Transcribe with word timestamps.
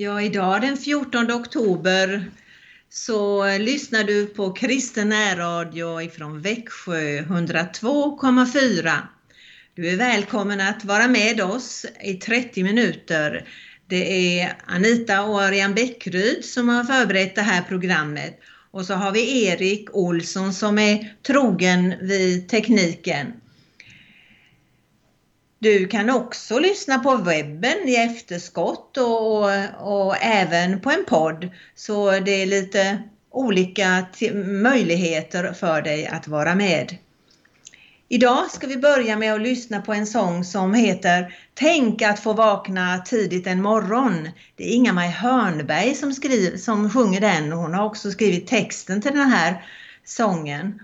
Ja, 0.00 0.22
idag 0.22 0.60
den 0.60 0.76
14 0.76 1.30
oktober 1.32 2.30
så 2.90 3.46
eh, 3.46 3.60
lyssnar 3.60 4.04
du 4.04 4.26
på 4.26 4.52
Kristen 4.52 5.08
närradio 5.08 6.02
ifrån 6.02 6.40
Växjö 6.40 7.20
102,4. 7.20 8.90
Du 9.74 9.88
är 9.88 9.96
välkommen 9.96 10.60
att 10.60 10.84
vara 10.84 11.08
med 11.08 11.40
oss 11.40 11.86
i 12.04 12.14
30 12.14 12.62
minuter. 12.62 13.48
Det 13.86 14.40
är 14.40 14.56
Anita 14.66 15.22
och 15.22 15.42
Örjan 15.42 15.74
Bäckryd 15.74 16.44
som 16.44 16.68
har 16.68 16.84
förberett 16.84 17.34
det 17.34 17.42
här 17.42 17.62
programmet 17.62 18.38
och 18.70 18.84
så 18.84 18.94
har 18.94 19.12
vi 19.12 19.46
Erik 19.46 19.88
Olsson 19.92 20.52
som 20.52 20.78
är 20.78 21.14
trogen 21.26 21.94
vid 22.00 22.48
tekniken. 22.48 23.32
Du 25.58 25.86
kan 25.86 26.10
också 26.10 26.58
lyssna 26.58 26.98
på 26.98 27.16
webben 27.16 27.88
i 27.88 27.96
efterskott 27.96 28.96
och, 28.96 29.44
och, 29.44 30.06
och 30.06 30.16
även 30.20 30.80
på 30.80 30.90
en 30.90 31.04
podd. 31.04 31.48
Så 31.74 32.10
det 32.10 32.42
är 32.42 32.46
lite 32.46 33.02
olika 33.30 34.06
möjligheter 34.44 35.52
för 35.52 35.82
dig 35.82 36.06
att 36.06 36.28
vara 36.28 36.54
med. 36.54 36.96
Idag 38.08 38.50
ska 38.50 38.66
vi 38.66 38.76
börja 38.76 39.16
med 39.16 39.34
att 39.34 39.40
lyssna 39.40 39.80
på 39.80 39.92
en 39.92 40.06
sång 40.06 40.44
som 40.44 40.74
heter 40.74 41.34
Tänk 41.54 42.02
att 42.02 42.20
få 42.20 42.32
vakna 42.32 42.98
tidigt 42.98 43.46
en 43.46 43.62
morgon. 43.62 44.28
Det 44.56 44.64
är 44.64 44.74
Inga-Maj 44.74 45.10
Hörnberg 45.10 45.94
som, 45.94 46.12
skriver, 46.12 46.56
som 46.56 46.90
sjunger 46.90 47.20
den 47.20 47.52
och 47.52 47.58
hon 47.58 47.74
har 47.74 47.84
också 47.84 48.10
skrivit 48.10 48.46
texten 48.46 49.02
till 49.02 49.12
den 49.12 49.30
här 49.30 49.64
sången. 50.04 50.80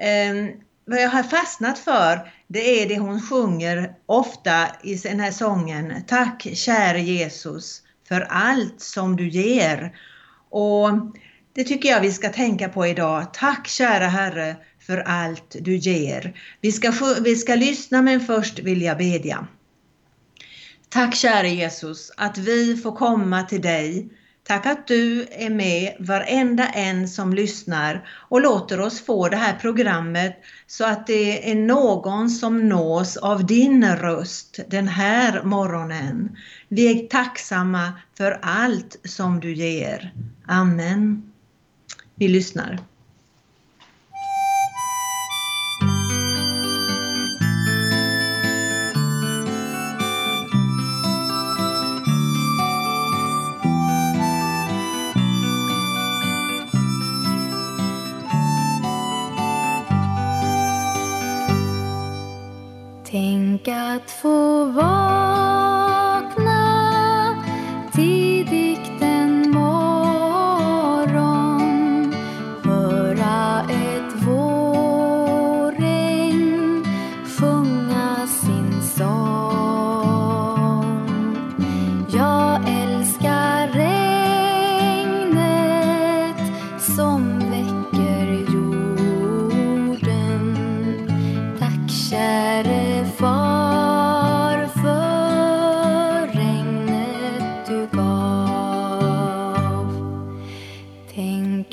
Eh, 0.00 0.54
vad 0.84 1.02
jag 1.02 1.08
har 1.08 1.22
fastnat 1.22 1.78
för 1.78 2.32
det 2.48 2.82
är 2.82 2.88
det 2.88 2.98
hon 2.98 3.22
sjunger 3.22 3.94
ofta 4.06 4.66
i 4.82 4.94
den 4.94 5.20
här 5.20 5.30
sången. 5.30 5.92
Tack 6.06 6.46
käre 6.54 7.00
Jesus 7.00 7.82
för 8.08 8.20
allt 8.20 8.80
som 8.80 9.16
du 9.16 9.28
ger. 9.28 9.96
Och 10.50 10.90
det 11.52 11.64
tycker 11.64 11.88
jag 11.88 12.00
vi 12.00 12.12
ska 12.12 12.28
tänka 12.28 12.68
på 12.68 12.86
idag. 12.86 13.34
Tack 13.34 13.66
kära 13.66 14.06
Herre 14.06 14.56
för 14.86 14.98
allt 14.98 15.56
du 15.60 15.76
ger. 15.76 16.40
Vi 16.60 16.72
ska, 16.72 16.92
vi 17.20 17.36
ska 17.36 17.54
lyssna 17.54 18.02
men 18.02 18.20
först 18.20 18.58
vill 18.58 18.82
jag 18.82 18.98
bedja. 18.98 19.46
Tack 20.88 21.14
käre 21.14 21.48
Jesus 21.48 22.12
att 22.16 22.38
vi 22.38 22.76
får 22.76 22.92
komma 22.92 23.42
till 23.42 23.60
dig 23.60 24.08
Tack 24.48 24.66
att 24.66 24.86
du 24.86 25.26
är 25.30 25.50
med 25.50 25.96
varenda 25.98 26.68
en 26.68 27.08
som 27.08 27.34
lyssnar 27.34 28.08
och 28.28 28.40
låter 28.40 28.80
oss 28.80 29.00
få 29.00 29.28
det 29.28 29.36
här 29.36 29.58
programmet 29.60 30.36
så 30.66 30.84
att 30.84 31.06
det 31.06 31.50
är 31.50 31.54
någon 31.54 32.30
som 32.30 32.68
nås 32.68 33.16
av 33.16 33.46
din 33.46 33.96
röst 33.96 34.60
den 34.68 34.88
här 34.88 35.42
morgonen. 35.42 36.36
Vi 36.68 37.02
är 37.02 37.06
tacksamma 37.06 37.92
för 38.18 38.38
allt 38.42 38.96
som 39.04 39.40
du 39.40 39.54
ger. 39.54 40.14
Amen. 40.46 41.32
Vi 42.14 42.28
lyssnar. 42.28 42.78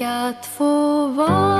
Att 0.05 0.45
få 0.45 1.07
vakna 1.07 1.52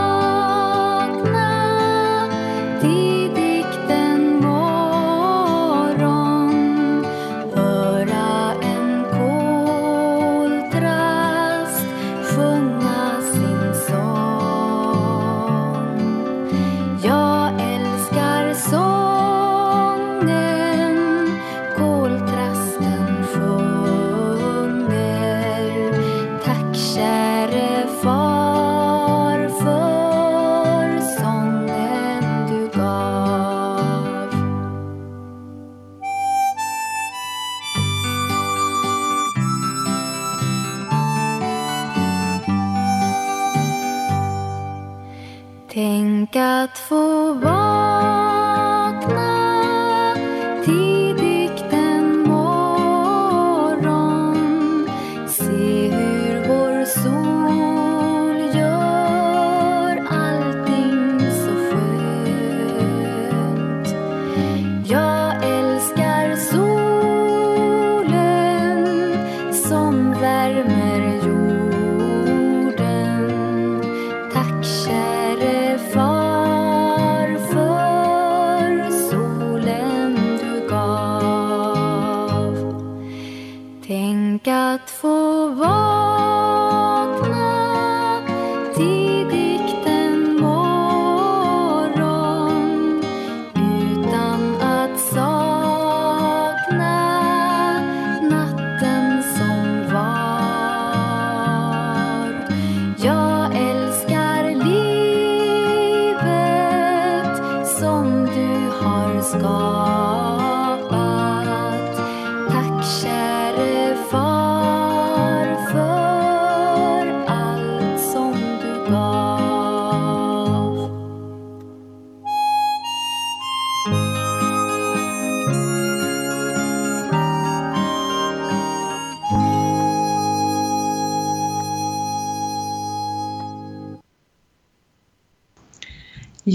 som 107.84 108.26
du 108.26 108.72
har 108.82 109.22
skapat. 109.22 110.53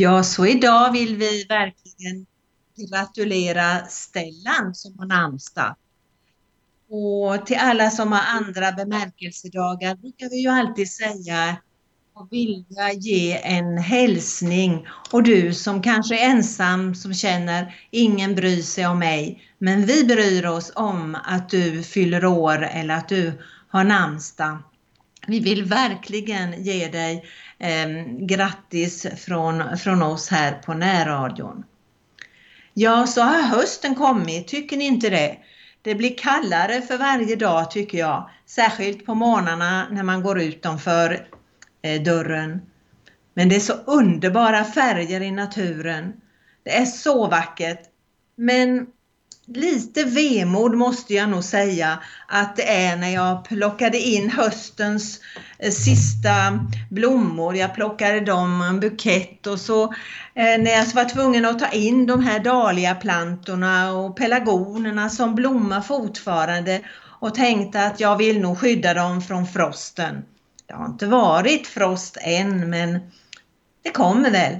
Ja, 0.01 0.23
så 0.23 0.47
idag 0.47 0.93
vill 0.93 1.17
vi 1.17 1.45
verkligen 1.49 2.27
gratulera 2.77 3.87
Stellan 3.87 4.75
som 4.75 4.99
har 4.99 5.07
namnsdag. 5.07 5.77
Och 6.91 7.47
till 7.47 7.57
alla 7.61 7.91
som 7.91 8.13
har 8.13 8.23
andra 8.27 8.73
bemärkelsedagar 8.73 9.95
brukar 9.95 10.31
vi 10.31 10.43
ju 10.43 10.49
alltid 10.49 10.93
säga 10.93 11.57
och 12.15 12.29
vilja 12.31 12.93
ge 12.93 13.43
en 13.43 13.79
hälsning. 13.79 14.87
Och 15.13 15.23
du 15.23 15.55
som 15.55 15.83
kanske 15.83 16.19
är 16.19 16.31
ensam 16.31 16.95
som 16.95 17.15
känner 17.15 17.75
ingen 17.91 18.35
bryr 18.35 18.63
sig 18.63 18.87
om 18.87 18.99
mig. 18.99 19.43
Men 19.59 19.87
vi 19.87 20.05
bryr 20.05 20.47
oss 20.47 20.73
om 20.75 21.17
att 21.25 21.49
du 21.49 21.83
fyller 21.83 22.25
år 22.25 22.63
eller 22.63 22.95
att 22.95 23.09
du 23.09 23.33
har 23.69 23.85
namnsdag. 23.85 24.59
Vi 25.29 25.41
vill 25.41 25.65
verkligen 25.65 26.63
ge 26.63 26.89
dig 26.89 27.25
eh, 27.59 27.89
grattis 28.19 29.07
från, 29.17 29.79
från 29.79 30.03
oss 30.03 30.29
här 30.29 30.53
på 30.53 30.75
närradion. 30.75 31.65
Ja, 32.75 33.07
så 33.07 33.21
har 33.21 33.43
hösten 33.43 33.95
kommit, 33.95 34.49
tycker 34.49 34.77
ni 34.77 34.85
inte 34.85 35.11
det? 35.11 35.37
Det 35.83 35.95
blir 35.95 36.19
kallare 36.19 36.83
för 36.83 36.99
varje 36.99 37.37
dag 37.37 37.71
tycker 37.71 37.99
jag, 37.99 38.31
särskilt 38.47 39.07
på 39.07 39.15
morgnarna 39.15 39.89
när 39.91 40.03
man 40.03 40.23
går 40.23 40.41
utanför 40.41 41.29
eh, 41.83 42.03
dörren. 42.03 42.61
Men 43.35 43.49
det 43.49 43.57
är 43.57 43.61
så 43.61 43.73
underbara 43.73 44.65
färger 44.65 45.21
i 45.21 45.31
naturen. 45.31 46.13
Det 46.63 46.77
är 46.77 46.85
så 46.85 47.27
vackert. 47.27 47.83
Men 48.37 48.87
lite 49.55 50.05
vemod 50.05 50.75
måste 50.75 51.15
jag 51.15 51.29
nog 51.29 51.45
säga 51.45 51.99
att 52.29 52.57
det 52.57 52.73
är 52.73 52.97
när 52.97 53.15
jag 53.15 53.45
plockade 53.45 53.99
in 53.99 54.31
höstens 54.31 55.21
eh, 55.59 55.71
sista 55.71 56.33
blommor. 56.91 57.57
Jag 57.57 57.75
plockade 57.75 58.21
dem 58.21 58.63
en 58.63 58.81
bukett 58.81 59.47
och 59.47 59.61
så 59.61 59.83
eh, 60.35 60.59
när 60.59 60.71
jag 60.71 60.87
var 60.95 61.05
tvungen 61.05 61.45
att 61.45 61.59
ta 61.59 61.69
in 61.69 62.07
de 62.07 62.23
här 62.23 62.41
dahliaplantorna 62.41 63.93
och 63.93 64.17
pelargonerna 64.17 65.11
som 65.11 65.35
blommar 65.35 65.81
fortfarande 65.81 66.81
och 67.21 67.35
tänkte 67.35 67.87
att 67.87 68.01
jag 68.01 68.17
vill 68.17 68.41
nog 68.41 68.59
skydda 68.59 68.95
dem 68.95 69.23
från 69.23 69.47
frosten. 69.47 70.25
Det 70.67 70.75
har 70.75 70.87
inte 70.87 71.07
varit 71.07 71.67
frost 71.67 72.19
än 72.21 72.71
men 72.71 73.01
det 73.83 73.91
kommer 73.91 74.31
väl. 74.31 74.57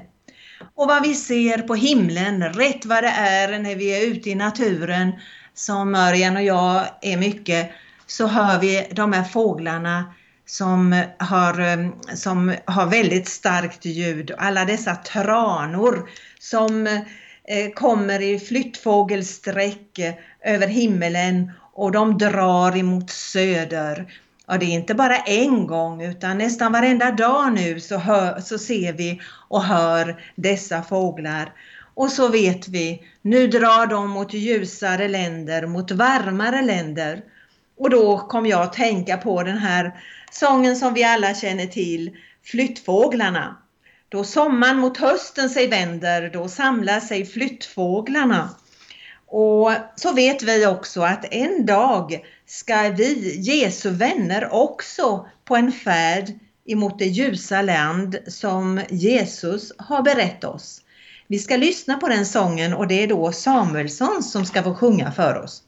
Och 0.75 0.89
vad 0.89 1.03
vi 1.03 1.15
ser 1.15 1.59
på 1.59 1.75
himlen, 1.75 2.53
rätt 2.53 2.87
vad 2.87 3.05
det 3.05 3.09
är 3.09 3.59
när 3.59 3.75
vi 3.75 3.89
är 3.91 4.07
ute 4.07 4.31
i 4.31 4.35
naturen, 4.35 5.13
som 5.55 5.95
Örjan 5.95 6.37
och 6.37 6.43
jag 6.43 6.87
är 7.03 7.17
mycket, 7.17 7.71
så 8.07 8.27
hör 8.27 8.59
vi 8.59 8.87
de 8.93 9.13
här 9.13 9.25
fåglarna 9.25 10.15
som 10.47 11.05
har, 11.19 11.61
eh, 11.61 11.89
som 12.15 12.55
har 12.65 12.87
väldigt 12.87 13.29
starkt 13.29 13.85
ljud. 13.85 14.31
Alla 14.39 14.65
dessa 14.65 14.95
tranor 14.95 16.11
som 16.39 16.87
eh, 16.87 17.73
kommer 17.75 18.23
i 18.23 18.39
flyttfågelsträck 18.39 19.99
eh, 19.99 20.15
över 20.45 20.67
himmelen 20.67 21.53
och 21.73 21.93
de 21.93 22.19
drar 22.19 22.77
emot 22.77 23.11
söder. 23.11 24.13
Ja, 24.49 24.59
det 24.59 24.67
är 24.67 24.75
inte 24.75 24.95
bara 24.95 25.17
en 25.17 25.67
gång 25.67 26.03
utan 26.03 26.39
nästan 26.39 26.73
varenda 26.73 27.11
dag 27.11 27.53
nu 27.53 27.81
så, 27.81 27.97
hör, 27.97 28.41
så 28.41 28.59
ser 28.59 28.93
vi 28.93 29.21
och 29.49 29.63
hör 29.63 30.23
dessa 30.35 30.83
fåglar. 30.83 31.53
Och 31.95 32.11
så 32.11 32.29
vet 32.29 32.69
vi, 32.69 33.03
nu 33.23 33.47
drar 33.47 33.87
de 33.87 34.11
mot 34.11 34.35
ljusare 34.35 35.09
länder, 35.09 35.67
mot 35.67 35.91
varmare 35.91 36.63
länder. 36.63 37.23
Och 37.79 37.91
då 37.91 38.19
kom 38.19 38.47
jag 38.47 38.63
att 38.63 38.73
tänka 38.73 39.17
på 39.17 39.43
den 39.43 39.59
här 39.59 39.93
sången 40.31 40.77
som 40.77 40.95
vi 40.95 41.05
alla 41.05 41.35
känner 41.35 41.67
till, 41.67 42.17
Flyttfåglarna. 42.45 43.57
Då 44.09 44.25
sommaren 44.25 44.79
mot 44.79 44.97
hösten 44.97 45.51
sig 45.51 45.69
vänder, 45.69 46.31
då 46.33 46.49
samlar 46.49 47.01
sig 47.01 47.27
flyttfåglarna. 47.27 48.51
Och 49.31 49.71
så 49.97 50.13
vet 50.13 50.43
vi 50.43 50.67
också 50.67 51.03
att 51.03 51.25
en 51.31 51.67
dag 51.67 52.25
ska 52.47 52.89
vi, 52.89 53.41
Jesu 53.41 53.91
vänner, 53.91 54.53
också 54.53 55.27
på 55.45 55.57
en 55.57 55.73
färd 55.73 56.33
emot 56.67 56.99
det 56.99 57.05
ljusa 57.05 57.63
land 57.63 58.19
som 58.29 58.81
Jesus 58.91 59.73
har 59.79 60.03
berett 60.03 60.45
oss. 60.45 60.81
Vi 61.27 61.39
ska 61.39 61.57
lyssna 61.57 61.97
på 61.97 62.09
den 62.09 62.27
sången 62.27 62.75
och 62.75 62.89
det 62.89 63.03
är 63.03 63.07
då 63.07 63.33
Samuelsson 63.33 64.23
som 64.23 64.45
ska 64.47 64.63
få 64.63 64.75
sjunga 64.75 65.13
för 65.13 65.43
oss. 65.43 65.63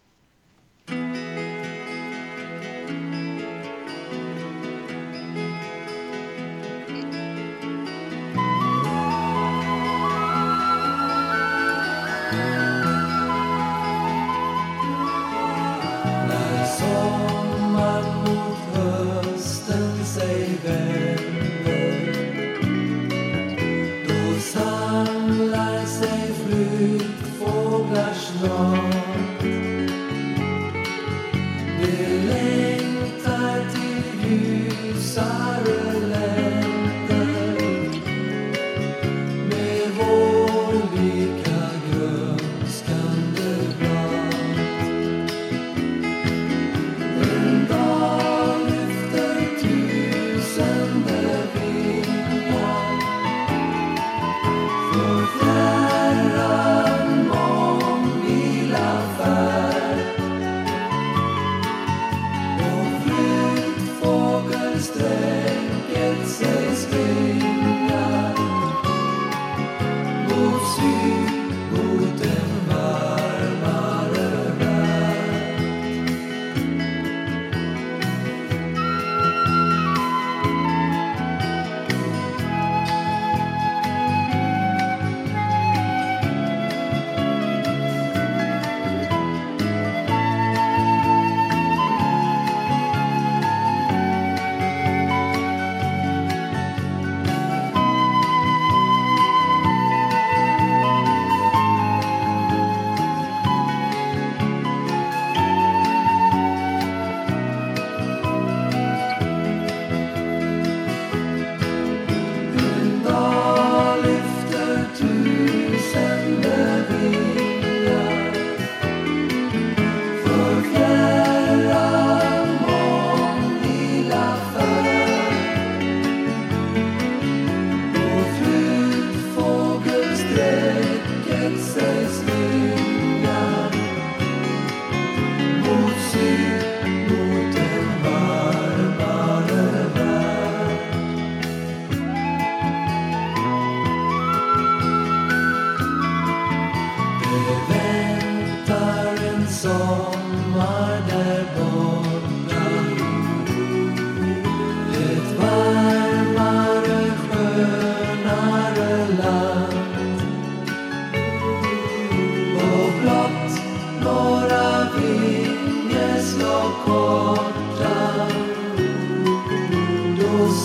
Några 56.11 56.50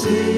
då 0.06 0.35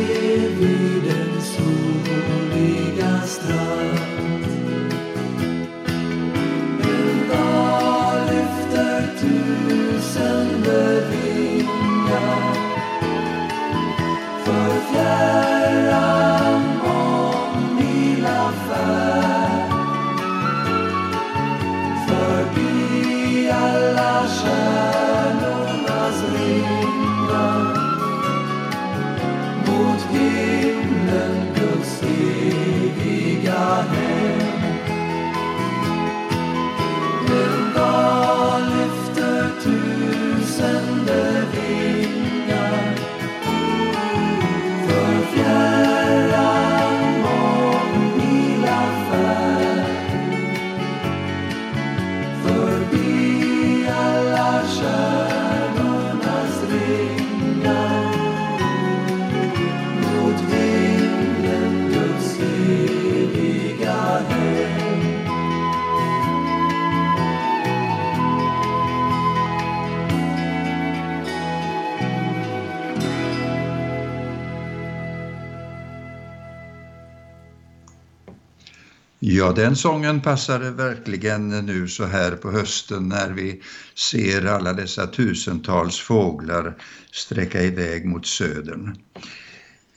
Ja, 79.47 79.53
den 79.53 79.75
sången 79.75 80.21
passar 80.21 80.59
verkligen 80.59 81.49
nu 81.49 81.87
så 81.87 82.05
här 82.05 82.31
på 82.31 82.51
hösten 82.51 83.09
när 83.09 83.29
vi 83.29 83.61
ser 83.95 84.45
alla 84.45 84.73
dessa 84.73 85.07
tusentals 85.07 85.99
fåglar 85.99 86.75
sträcka 87.11 87.61
iväg 87.63 88.05
mot 88.05 88.25
södern. 88.25 88.95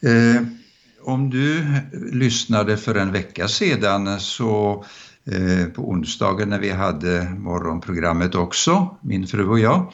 Eh, 0.03 0.43
om 1.03 1.31
du 1.31 1.67
lyssnade 2.13 2.77
för 2.77 2.95
en 2.95 3.13
vecka 3.13 3.49
sedan 3.49 4.21
så 4.21 4.85
eh, 5.25 5.67
på 5.67 5.91
onsdagen 5.91 6.49
när 6.49 6.61
vi 6.61 6.71
hade 6.71 7.25
morgonprogrammet 7.39 8.35
också, 8.35 8.97
min 9.01 9.27
fru 9.27 9.49
och 9.49 9.61
jag, 9.61 9.93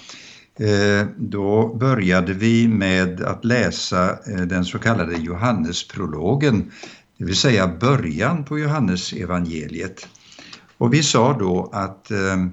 eh, 0.60 1.06
då 1.16 1.75
började 1.75 2.32
vi 2.32 2.68
med 2.68 3.22
att 3.22 3.44
läsa 3.44 4.10
eh, 4.10 4.40
den 4.40 4.64
så 4.64 4.78
kallade 4.78 5.16
Johannesprologen 5.16 6.70
det 7.18 7.25
vill 7.25 7.37
säga 7.37 7.68
början 7.68 8.44
på 8.44 8.58
Johannes 8.58 9.12
evangeliet. 9.12 10.08
Och 10.78 10.94
vi 10.94 11.02
sa 11.02 11.38
då 11.38 11.70
att 11.73 12.11
eh, 12.11 12.46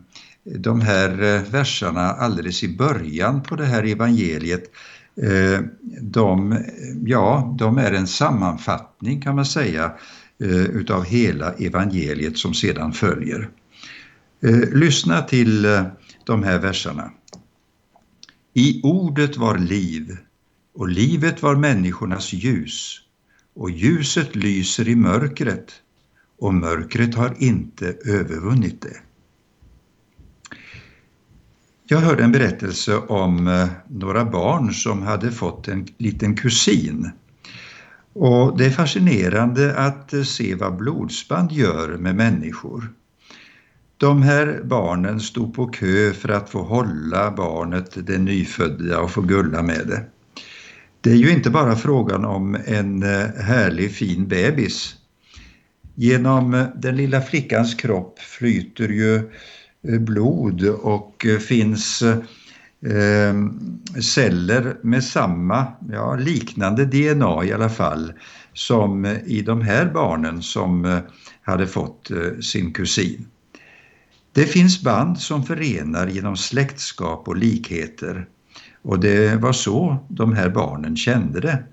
de 0.43 0.82
här 0.82 1.10
eh, 1.22 1.41
verserna 1.41 2.01
alldeles 2.01 2.63
i 2.63 2.77
början 2.77 3.43
på 3.43 3.55
det 3.55 3.65
här 3.65 3.84
evangeliet, 3.84 4.63
eh, 5.22 5.60
de, 6.01 6.58
ja, 7.05 7.55
de 7.60 7.77
är 7.77 7.91
en 7.91 8.08
sammanfattning 8.08 9.22
kan 9.22 9.36
man 9.36 9.46
säga 9.46 9.91
utav 10.74 11.05
hela 11.05 11.53
evangeliet 11.53 12.38
som 12.38 12.53
sedan 12.53 12.93
följer. 12.93 13.50
Lyssna 14.72 15.22
till 15.22 15.62
de 16.25 16.43
här 16.43 16.60
verserna. 16.60 17.12
I 18.53 18.82
ordet 18.84 19.38
var 19.38 19.58
liv 19.58 20.17
och 20.75 20.89
livet 20.89 21.41
var 21.41 21.55
människornas 21.55 22.34
ljus 22.34 23.03
och 23.53 23.72
ljuset 23.72 24.36
lyser 24.36 24.88
i 24.88 24.95
mörkret 24.95 25.74
och 26.39 26.53
mörkret 26.53 27.15
har 27.15 27.36
inte 27.38 27.95
övervunnit 28.05 28.81
det. 28.81 28.98
Jag 31.86 32.00
hörde 32.00 32.24
en 32.24 32.31
berättelse 32.31 32.98
om 32.98 33.48
eh, 33.48 33.67
några 33.88 34.25
barn 34.25 34.74
som 34.74 35.01
hade 35.01 35.31
fått 35.31 35.67
en 35.67 35.88
liten 35.98 36.36
kusin. 36.36 37.12
Och 38.13 38.57
det 38.57 38.65
är 38.65 38.69
fascinerande 38.69 39.75
att 39.75 40.13
eh, 40.13 40.24
se 40.24 40.55
vad 40.55 40.77
blodsband 40.77 41.51
gör 41.51 41.98
med 41.98 42.15
människor. 42.15 42.93
De 43.98 44.22
här 44.22 44.62
barnen 44.63 45.19
stod 45.19 45.53
på 45.53 45.67
kö 45.67 46.13
för 46.13 46.29
att 46.29 46.50
få 46.50 46.62
hålla 46.62 47.31
barnet, 47.31 48.07
det 48.07 48.17
nyfödda, 48.17 49.00
och 49.00 49.12
få 49.12 49.22
gulla 49.22 49.63
med 49.63 49.88
det. 49.88 50.05
Det 51.03 51.12
är 51.12 51.15
ju 51.15 51.31
inte 51.31 51.50
bara 51.50 51.75
frågan 51.75 52.25
om 52.25 52.57
en 52.65 53.03
eh, 53.03 53.27
härlig 53.38 53.91
fin 53.91 54.27
bebis. 54.27 54.95
Genom 55.95 56.53
eh, 56.53 56.65
den 56.75 56.98
lilla 56.98 57.22
flickans 57.22 57.75
kropp 57.75 58.19
flyter 58.19 58.89
ju 58.89 59.15
eh, 59.88 60.00
blod 60.00 60.63
och 60.69 61.25
finns 61.48 62.01
eh, 62.01 63.33
celler 64.01 64.77
med 64.81 65.03
samma, 65.03 65.67
ja, 65.91 66.15
liknande 66.15 66.86
DNA 66.86 67.45
i 67.45 67.53
alla 67.53 67.69
fall, 67.69 68.13
som 68.53 69.05
i 69.25 69.41
de 69.41 69.62
här 69.62 69.86
barnen 69.93 70.41
som 70.41 71.01
hade 71.41 71.67
fått 71.67 72.12
sin 72.41 72.74
kusin. 72.74 73.27
Det 74.31 74.45
finns 74.45 74.81
band 74.81 75.19
som 75.19 75.43
förenar 75.43 76.07
genom 76.07 76.38
släktskap 76.38 77.27
och 77.27 77.38
likheter 77.38 78.27
och 78.84 79.00
det 79.00 79.36
var 79.36 79.54
så 79.54 79.98
de 80.08 80.34
här 80.34 80.50
barnen 80.50 80.96
kände 80.96 81.40
det. 81.40 81.63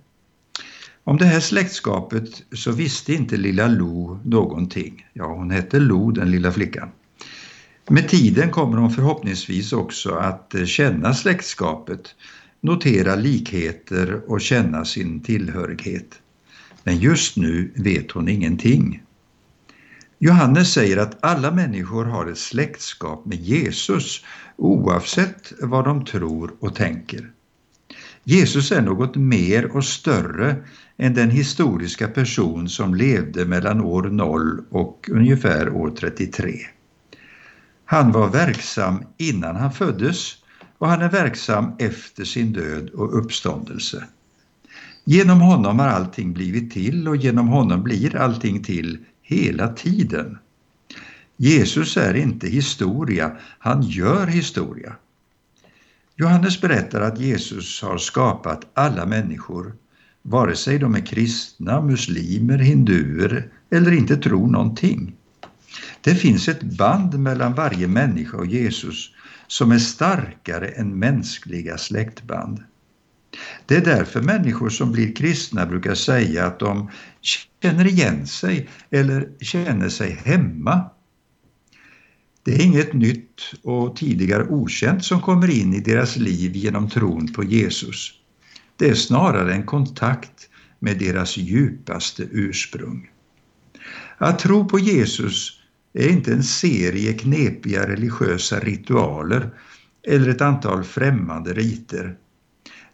Om 1.05 1.17
det 1.17 1.25
här 1.25 1.40
släktskapet 1.40 2.43
så 2.52 2.73
visste 2.73 3.14
inte 3.14 3.37
lilla 3.37 3.67
Lo 3.67 4.21
någonting. 4.25 5.07
Ja, 5.12 5.26
hon 5.26 5.50
hette 5.50 5.79
Lo, 5.79 6.11
den 6.11 6.31
lilla 6.31 6.52
flickan. 6.52 6.88
Med 7.88 8.09
tiden 8.09 8.50
kommer 8.50 8.76
hon 8.79 8.90
förhoppningsvis 8.90 9.73
också 9.73 10.11
att 10.14 10.55
eh, 10.55 10.64
känna 10.64 11.14
släktskapet, 11.14 12.14
notera 12.61 13.14
likheter 13.17 14.21
och 14.26 14.40
känna 14.40 14.85
sin 14.85 15.21
tillhörighet. 15.21 16.19
Men 16.85 16.99
just 16.99 17.37
nu 17.37 17.73
vet 17.76 18.11
hon 18.11 18.29
ingenting. 18.29 19.02
Johannes 20.23 20.73
säger 20.73 20.97
att 20.97 21.25
alla 21.25 21.50
människor 21.50 22.05
har 22.05 22.27
ett 22.27 22.39
släktskap 22.39 23.27
med 23.27 23.41
Jesus 23.41 24.25
oavsett 24.57 25.53
vad 25.61 25.85
de 25.85 26.05
tror 26.05 26.55
och 26.61 26.75
tänker. 26.75 27.31
Jesus 28.25 28.73
är 28.73 28.83
något 28.83 29.17
mer 29.17 29.77
och 29.77 29.85
större 29.85 30.57
än 30.97 31.15
den 31.15 31.31
historiska 31.31 32.09
person 32.09 32.69
som 32.69 32.95
levde 32.95 33.45
mellan 33.45 33.81
år 33.81 34.03
0 34.03 34.65
och 34.71 35.11
ungefär 35.12 35.69
år 35.73 35.91
33. 35.91 36.55
Han 37.85 38.12
var 38.12 38.29
verksam 38.29 39.05
innan 39.19 39.57
han 39.57 39.73
föddes 39.73 40.37
och 40.79 40.89
han 40.89 41.03
är 41.03 41.11
verksam 41.11 41.73
efter 41.79 42.25
sin 42.25 42.53
död 42.53 42.91
och 42.91 43.19
uppståndelse. 43.19 44.05
Genom 45.05 45.41
honom 45.41 45.79
har 45.79 45.89
allting 45.89 46.33
blivit 46.33 46.73
till 46.73 47.09
och 47.09 47.17
genom 47.17 47.49
honom 47.49 47.83
blir 47.83 48.17
allting 48.17 48.62
till 48.62 48.99
hela 49.30 49.68
tiden. 49.68 50.38
Jesus 51.37 51.96
är 51.96 52.14
inte 52.14 52.49
historia, 52.49 53.37
han 53.58 53.82
gör 53.82 54.26
historia. 54.26 54.96
Johannes 56.16 56.60
berättar 56.60 57.00
att 57.00 57.20
Jesus 57.20 57.82
har 57.82 57.99
skapat 57.99 58.66
alla 58.75 59.06
människor, 59.06 59.72
vare 60.22 60.56
sig 60.56 60.78
de 60.78 60.94
är 60.94 61.06
kristna, 61.06 61.80
muslimer, 61.80 62.58
hinduer 62.58 63.50
eller 63.70 63.92
inte 63.92 64.16
tror 64.16 64.46
någonting. 64.46 65.16
Det 66.00 66.14
finns 66.14 66.49
ett 66.49 66.62
band 66.62 67.18
mellan 67.18 67.54
varje 67.54 67.88
människa 67.88 68.37
och 68.37 68.46
Jesus 68.46 69.10
som 69.46 69.72
är 69.72 69.78
starkare 69.78 70.68
än 70.68 70.99
mänskliga 70.99 71.78
släktband. 71.78 72.64
Det 73.66 73.76
är 73.76 73.84
därför 73.84 74.22
människor 74.22 74.68
som 74.68 74.92
blir 74.92 75.14
kristna 75.14 75.66
brukar 75.66 75.94
säga 75.94 76.46
att 76.46 76.58
de 76.58 76.90
känner 77.62 77.87
igen 77.87 78.26
sig 78.26 78.68
eller 78.90 79.28
känner 79.40 79.88
sig 79.88 80.10
hemma. 80.25 80.90
Det 82.42 82.54
är 82.54 82.64
inget 82.64 82.92
nytt 82.92 83.40
och 83.62 83.96
tidigare 83.96 84.46
okänt 84.49 85.04
som 85.04 85.20
kommer 85.20 85.50
in 85.50 85.75
i 85.75 85.80
deras 85.80 86.16
liv 86.16 86.56
genom 86.56 86.90
tron 86.90 87.32
på 87.32 87.44
Jesus. 87.44 88.12
Det 88.76 88.88
är 88.88 88.94
snarare 88.94 89.54
en 89.54 89.66
kontakt 89.66 90.49
med 90.78 90.99
deras 90.99 91.37
djupaste 91.37 92.28
ursprung. 92.30 93.10
Att 94.18 94.38
tro 94.38 94.68
på 94.68 94.78
Jesus 94.78 95.60
är 95.92 96.08
inte 96.08 96.32
en 96.32 96.42
serie 96.42 97.12
knepiga 97.12 97.88
religiösa 97.88 98.60
ritualer 98.60 99.50
eller 100.08 100.28
ett 100.28 100.40
antal 100.40 100.84
främmande 100.84 101.54
riter. 101.54 102.16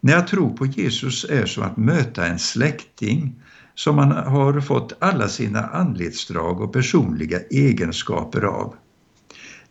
När 0.06 0.12
jag 0.12 0.26
tror 0.26 0.50
på 0.50 0.66
Jesus 0.66 1.25
är 1.25 1.46
som 1.46 1.62
att 1.62 1.76
möta 1.76 2.26
en 2.26 2.38
släkting 2.38 3.42
som 3.75 3.96
man 3.96 4.12
har 4.12 4.60
fått 4.60 4.96
alla 4.98 5.28
sina 5.28 5.60
anletsdrag 5.66 6.60
och 6.60 6.72
personliga 6.72 7.40
egenskaper 7.40 8.42
av. 8.42 8.75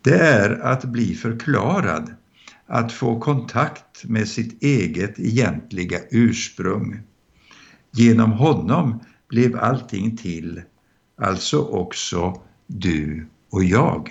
Det 0.01 0.19
är 0.19 0.59
att 0.59 0.85
bli 0.85 1.15
förklarad, 1.15 2.13
att 2.67 2.91
få 2.91 3.19
kontakt 3.19 4.05
med 4.05 4.27
sitt 4.27 4.63
eget 4.63 5.19
egentliga 5.19 5.97
ursprung. 6.11 6.99
Genom 7.91 8.31
honom 8.31 8.99
blev 9.29 9.59
allting 9.59 10.17
till, 10.17 10.61
alltså 11.21 11.59
också 11.59 12.41
du 12.67 13.27
och 13.51 13.63
jag. 13.63 14.09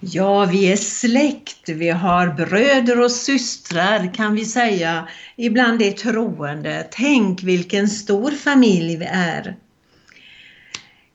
Ja, 0.00 0.44
vi 0.44 0.72
är 0.72 0.76
släkt, 0.76 1.68
vi 1.68 1.90
har 1.90 2.28
bröder 2.28 3.00
och 3.00 3.10
systrar 3.10 4.14
kan 4.14 4.34
vi 4.34 4.44
säga 4.44 5.08
ibland 5.36 5.82
är 5.82 5.92
troende. 5.92 6.86
Tänk 6.90 7.42
vilken 7.42 7.88
stor 7.88 8.30
familj 8.30 8.96
vi 8.96 9.04
är. 9.04 9.56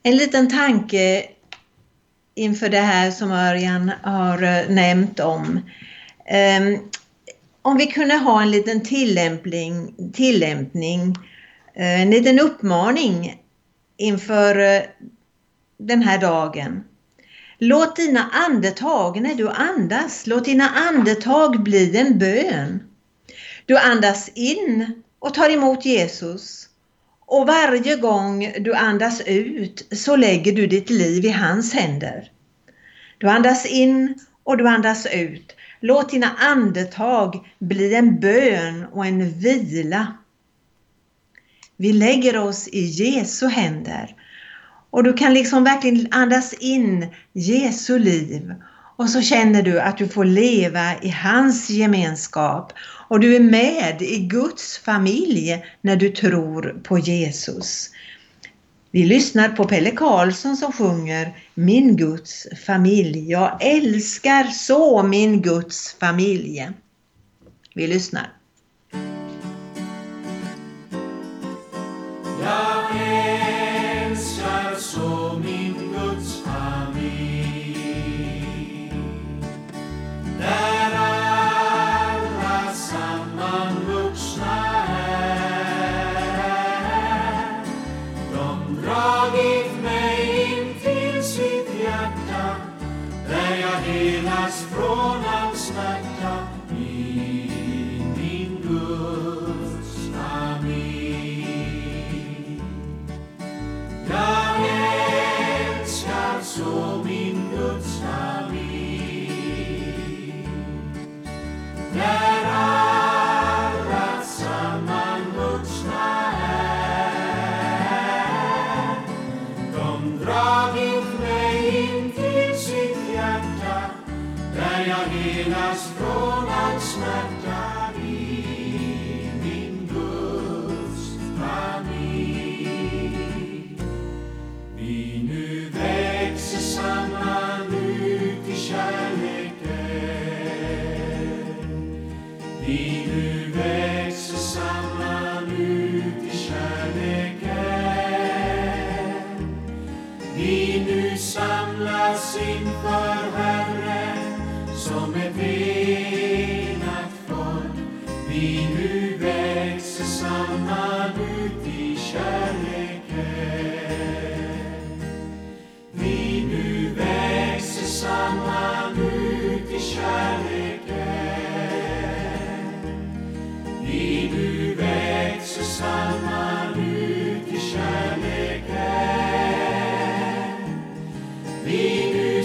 En 0.03 0.17
liten 0.17 0.49
tanke 0.49 1.25
inför 2.35 2.69
det 2.69 2.79
här 2.79 3.11
som 3.11 3.31
Örjan 3.31 3.91
har 4.03 4.43
eh, 4.43 4.69
nämnt 4.69 5.19
om. 5.19 5.59
Ehm, 6.25 6.77
om 7.61 7.77
vi 7.77 7.87
kunde 7.87 8.15
ha 8.15 8.41
en 8.41 8.51
liten 8.51 8.81
tillämpning, 8.81 9.95
tillämpning 10.13 11.15
en 11.75 12.09
liten 12.09 12.39
uppmaning 12.39 13.41
inför 13.97 14.59
eh, 14.59 14.81
den 15.77 16.01
här 16.01 16.17
dagen. 16.17 16.83
Låt 17.57 17.95
dina 17.95 18.29
andetag, 18.31 19.21
när 19.21 19.35
du 19.35 19.49
andas, 19.49 20.27
låt 20.27 20.45
dina 20.45 20.69
andetag 20.69 21.63
bli 21.63 21.97
en 21.97 22.17
bön. 22.17 22.83
Du 23.65 23.77
andas 23.77 24.29
in 24.33 25.03
och 25.19 25.33
tar 25.33 25.49
emot 25.49 25.85
Jesus. 25.85 26.69
Och 27.25 27.47
varje 27.47 27.95
gång 27.95 28.53
du 28.59 28.73
andas 28.73 29.21
ut 29.25 29.87
så 29.91 30.15
lägger 30.15 30.51
du 30.51 30.67
ditt 30.67 30.89
liv 30.89 31.25
i 31.25 31.29
hans 31.29 31.73
händer. 31.73 32.31
Du 33.17 33.29
andas 33.29 33.65
in 33.65 34.15
och 34.43 34.57
du 34.57 34.67
andas 34.67 35.05
ut. 35.05 35.55
Låt 35.79 36.09
dina 36.09 36.31
andetag 36.39 37.47
bli 37.59 37.95
en 37.95 38.19
bön 38.19 38.85
och 38.91 39.05
en 39.05 39.29
vila. 39.39 40.17
Vi 41.77 41.93
lägger 41.93 42.37
oss 42.37 42.67
i 42.67 42.81
Jesu 42.81 43.47
händer 43.47 44.15
och 44.95 45.03
du 45.03 45.13
kan 45.13 45.33
liksom 45.33 45.63
verkligen 45.63 46.07
andas 46.11 46.53
in 46.53 47.07
Jesu 47.33 47.99
liv. 47.99 48.53
Och 48.97 49.09
så 49.09 49.21
känner 49.21 49.63
du 49.63 49.79
att 49.79 49.97
du 49.97 50.07
får 50.07 50.25
leva 50.25 51.01
i 51.01 51.09
hans 51.09 51.69
gemenskap. 51.69 52.73
Och 53.09 53.19
du 53.19 53.35
är 53.35 53.39
med 53.39 54.01
i 54.01 54.19
Guds 54.19 54.77
familj 54.77 55.65
när 55.81 55.95
du 55.95 56.09
tror 56.09 56.81
på 56.83 56.99
Jesus. 56.99 57.89
Vi 58.91 59.05
lyssnar 59.05 59.49
på 59.49 59.63
Pelle 59.63 59.91
Karlsson 59.91 60.57
som 60.57 60.71
sjunger 60.71 61.37
Min 61.53 61.97
Guds 61.97 62.47
familj. 62.65 63.31
Jag 63.31 63.57
älskar 63.61 64.43
så 64.43 65.03
min 65.03 65.41
Guds 65.41 65.95
familj. 65.99 66.69
Vi 67.73 67.87
lyssnar. 67.87 68.31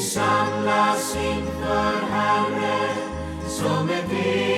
Samlas 0.01 1.17
inför 1.17 2.07
Herren 2.13 2.97
som 3.49 3.91
ett 3.91 4.50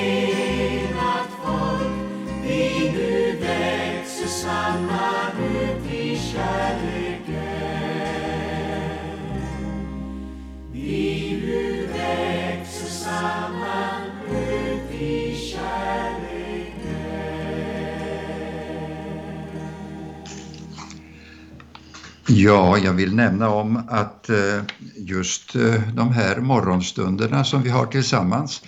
Ja, 22.45 22.79
jag 22.79 22.93
vill 22.93 23.15
nämna 23.15 23.49
om 23.49 23.83
att 23.89 24.31
eh, 24.31 24.63
just 24.97 25.55
eh, 25.55 25.95
de 25.95 26.13
här 26.13 26.41
morgonstunderna 26.41 27.45
som 27.45 27.63
vi 27.63 27.71
har 27.71 27.87
tillsammans 27.87 28.63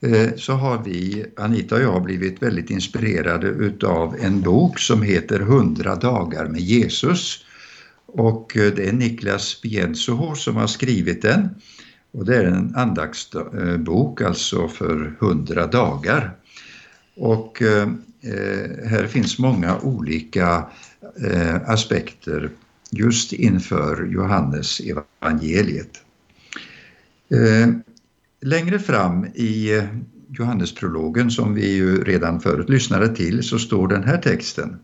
eh, 0.00 0.34
så 0.36 0.52
har 0.52 0.82
vi, 0.84 1.26
Anita 1.36 1.74
och 1.74 1.82
jag, 1.82 2.02
blivit 2.02 2.42
väldigt 2.42 2.70
inspirerade 2.70 3.46
utav 3.46 4.16
en 4.20 4.40
bok 4.40 4.78
som 4.78 5.02
heter 5.02 5.40
100 5.40 5.94
dagar 5.94 6.46
med 6.46 6.60
Jesus. 6.60 7.44
Och 8.06 8.50
det 8.54 8.88
är 8.88 8.92
Niklas 8.92 9.62
Biensoho 9.62 10.34
som 10.34 10.56
har 10.56 10.66
skrivit 10.66 11.22
den. 11.22 11.48
Och 12.12 12.24
det 12.24 12.36
är 12.36 12.44
en 12.44 12.74
andaktsbok 12.76 14.20
alltså 14.20 14.68
för 14.68 15.16
100 15.20 15.66
dagar. 15.66 16.36
Och 17.16 17.62
här 18.84 19.06
finns 19.06 19.38
många 19.38 19.78
olika 19.78 20.66
aspekter 21.66 22.50
just 22.90 23.32
inför 23.32 24.06
Johannes 24.06 24.80
evangeliet. 24.80 26.02
Eh, 27.30 27.68
längre 28.40 28.78
fram 28.78 29.24
i 29.24 29.82
Johannesprologen 30.28 31.30
som 31.30 31.54
vi 31.54 31.72
ju 31.72 32.04
redan 32.04 32.40
förut 32.40 32.68
lyssnade 32.68 33.16
till 33.16 33.42
så 33.42 33.58
står 33.58 33.88
den 33.88 34.04
här 34.04 34.18
texten. 34.18 34.78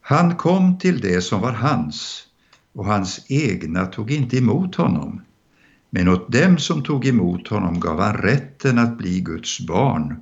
Han 0.00 0.36
kom 0.36 0.78
till 0.78 1.00
det 1.00 1.20
som 1.20 1.40
var 1.40 1.52
hans 1.52 2.26
och 2.72 2.86
hans 2.86 3.26
egna 3.28 3.86
tog 3.86 4.10
inte 4.10 4.36
emot 4.36 4.74
honom. 4.74 5.22
Men 5.90 6.08
åt 6.08 6.32
dem 6.32 6.58
som 6.58 6.82
tog 6.82 7.06
emot 7.06 7.48
honom 7.48 7.80
gav 7.80 8.00
han 8.00 8.16
rätten 8.16 8.78
att 8.78 8.98
bli 8.98 9.20
Guds 9.20 9.60
barn, 9.60 10.20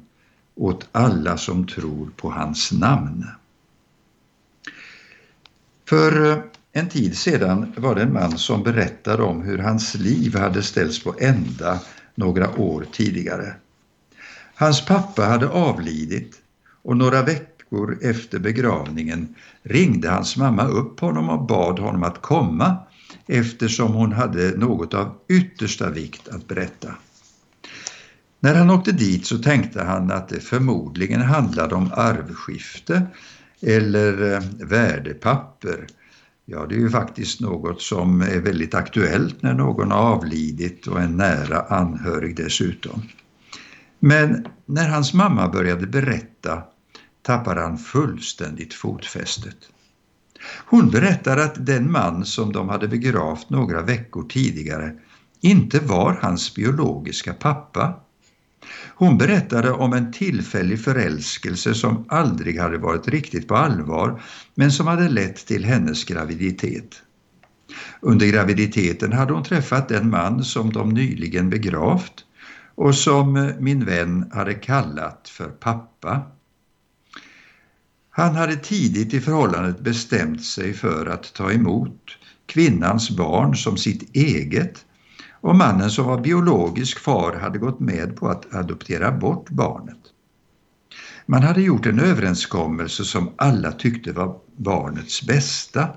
åt 0.54 0.88
alla 0.92 1.36
som 1.36 1.66
tror 1.66 2.10
på 2.16 2.30
hans 2.30 2.72
namn. 2.72 3.26
För 5.88 6.30
eh, 6.30 6.38
en 6.76 6.88
tid 6.88 7.16
sedan 7.16 7.72
var 7.76 7.94
det 7.94 8.02
en 8.02 8.12
man 8.12 8.38
som 8.38 8.62
berättade 8.62 9.22
om 9.22 9.42
hur 9.42 9.58
hans 9.58 9.94
liv 9.94 10.36
hade 10.36 10.62
ställts 10.62 11.04
på 11.04 11.14
ända 11.18 11.80
några 12.14 12.60
år 12.60 12.86
tidigare. 12.92 13.54
Hans 14.54 14.86
pappa 14.86 15.22
hade 15.22 15.48
avlidit 15.48 16.34
och 16.82 16.96
några 16.96 17.22
veckor 17.22 17.98
efter 18.02 18.38
begravningen 18.38 19.34
ringde 19.62 20.08
hans 20.08 20.36
mamma 20.36 20.64
upp 20.64 21.00
honom 21.00 21.28
och 21.28 21.46
bad 21.46 21.78
honom 21.78 22.02
att 22.02 22.22
komma 22.22 22.76
eftersom 23.26 23.92
hon 23.92 24.12
hade 24.12 24.56
något 24.56 24.94
av 24.94 25.14
yttersta 25.28 25.90
vikt 25.90 26.28
att 26.28 26.48
berätta. 26.48 26.94
När 28.40 28.54
han 28.54 28.70
åkte 28.70 28.92
dit 28.92 29.26
så 29.26 29.38
tänkte 29.38 29.82
han 29.82 30.10
att 30.10 30.28
det 30.28 30.40
förmodligen 30.40 31.20
handlade 31.20 31.74
om 31.74 31.90
arvskifte 31.92 33.06
eller 33.60 34.32
eh, 34.32 34.42
värdepapper. 34.66 35.86
Ja, 36.46 36.66
det 36.66 36.74
är 36.74 36.78
ju 36.78 36.90
faktiskt 36.90 37.40
något 37.40 37.82
som 37.82 38.20
är 38.20 38.40
väldigt 38.40 38.74
aktuellt 38.74 39.42
när 39.42 39.54
någon 39.54 39.90
har 39.90 39.98
avlidit 39.98 40.86
och 40.86 41.00
en 41.00 41.16
nära 41.16 41.60
anhörig 41.60 42.36
dessutom. 42.36 43.02
Men 43.98 44.46
när 44.66 44.88
hans 44.88 45.14
mamma 45.14 45.48
började 45.48 45.86
berätta 45.86 46.62
tappade 47.22 47.60
han 47.60 47.78
fullständigt 47.78 48.74
fotfästet. 48.74 49.56
Hon 50.66 50.90
berättar 50.90 51.36
att 51.36 51.66
den 51.66 51.92
man 51.92 52.24
som 52.24 52.52
de 52.52 52.68
hade 52.68 52.88
begravt 52.88 53.50
några 53.50 53.82
veckor 53.82 54.22
tidigare 54.28 54.92
inte 55.40 55.80
var 55.80 56.18
hans 56.22 56.54
biologiska 56.54 57.34
pappa. 57.34 58.00
Hon 58.94 59.18
berättade 59.18 59.70
om 59.70 59.92
en 59.92 60.12
tillfällig 60.12 60.84
förälskelse 60.84 61.74
som 61.74 62.04
aldrig 62.08 62.60
hade 62.60 62.78
varit 62.78 63.08
riktigt 63.08 63.48
på 63.48 63.56
allvar 63.56 64.22
men 64.54 64.72
som 64.72 64.86
hade 64.86 65.08
lett 65.08 65.46
till 65.46 65.64
hennes 65.64 66.04
graviditet. 66.04 67.02
Under 68.00 68.26
graviditeten 68.26 69.12
hade 69.12 69.32
hon 69.32 69.44
träffat 69.44 69.88
den 69.88 70.10
man 70.10 70.44
som 70.44 70.72
de 70.72 70.88
nyligen 70.88 71.50
begravt 71.50 72.24
och 72.74 72.94
som 72.94 73.52
min 73.60 73.84
vän 73.84 74.30
hade 74.32 74.54
kallat 74.54 75.28
för 75.28 75.48
pappa. 75.48 76.22
Han 78.10 78.34
hade 78.34 78.56
tidigt 78.56 79.14
i 79.14 79.20
förhållandet 79.20 79.80
bestämt 79.80 80.44
sig 80.44 80.72
för 80.72 81.06
att 81.06 81.34
ta 81.34 81.52
emot 81.52 82.00
kvinnans 82.46 83.10
barn 83.10 83.56
som 83.56 83.76
sitt 83.76 84.16
eget 84.16 84.84
och 85.44 85.56
mannen 85.56 85.90
som 85.90 86.06
var 86.06 86.20
biologisk 86.20 86.98
far 86.98 87.36
hade 87.36 87.58
gått 87.58 87.80
med 87.80 88.16
på 88.16 88.28
att 88.28 88.54
adoptera 88.54 89.12
bort 89.12 89.50
barnet. 89.50 89.98
Man 91.26 91.42
hade 91.42 91.62
gjort 91.62 91.86
en 91.86 92.00
överenskommelse 92.00 93.04
som 93.04 93.30
alla 93.36 93.72
tyckte 93.72 94.12
var 94.12 94.36
barnets 94.56 95.26
bästa. 95.26 95.88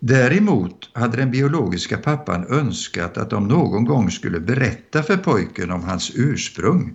Däremot 0.00 0.90
hade 0.92 1.16
den 1.16 1.30
biologiska 1.30 1.98
pappan 1.98 2.46
önskat 2.48 3.16
att 3.16 3.30
de 3.30 3.48
någon 3.48 3.84
gång 3.84 4.10
skulle 4.10 4.40
berätta 4.40 5.02
för 5.02 5.16
pojken 5.16 5.70
om 5.70 5.84
hans 5.84 6.12
ursprung 6.14 6.94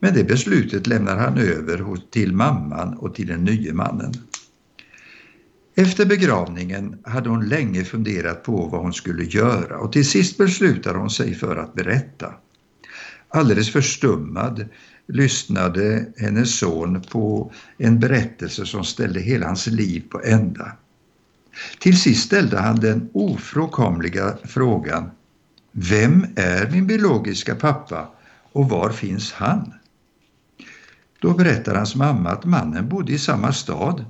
men 0.00 0.14
det 0.14 0.24
beslutet 0.24 0.86
lämnar 0.86 1.16
han 1.16 1.38
över 1.38 2.10
till 2.10 2.32
mamman 2.32 2.94
och 2.94 3.14
till 3.14 3.26
den 3.26 3.44
nye 3.44 3.72
mannen. 3.72 4.12
Efter 5.78 6.06
begravningen 6.06 6.98
hade 7.04 7.28
hon 7.28 7.48
länge 7.48 7.84
funderat 7.84 8.42
på 8.42 8.66
vad 8.66 8.80
hon 8.80 8.92
skulle 8.92 9.24
göra 9.24 9.78
och 9.78 9.92
till 9.92 10.08
sist 10.08 10.38
beslutade 10.38 10.98
hon 10.98 11.10
sig 11.10 11.34
för 11.34 11.56
att 11.56 11.74
berätta. 11.74 12.34
Alldeles 13.28 13.72
förstummad 13.72 14.68
lyssnade 15.06 16.06
hennes 16.16 16.58
son 16.58 17.02
på 17.02 17.52
en 17.78 18.00
berättelse 18.00 18.66
som 18.66 18.84
ställde 18.84 19.20
hela 19.20 19.46
hans 19.46 19.66
liv 19.66 20.02
på 20.10 20.20
ända. 20.24 20.72
Till 21.78 22.00
sist 22.00 22.26
ställde 22.26 22.58
han 22.58 22.76
den 22.76 23.10
ofrånkomliga 23.12 24.36
frågan 24.44 25.10
Vem 25.72 26.26
är 26.36 26.70
min 26.70 26.86
biologiska 26.86 27.54
pappa 27.54 28.08
och 28.52 28.68
var 28.68 28.90
finns 28.90 29.32
han? 29.32 29.72
Då 31.18 31.34
berättar 31.34 31.74
hans 31.74 31.94
mamma 31.94 32.30
att 32.30 32.44
mannen 32.44 32.88
bodde 32.88 33.12
i 33.12 33.18
samma 33.18 33.52
stad, 33.52 34.04